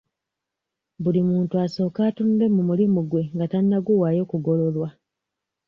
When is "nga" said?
3.33-3.45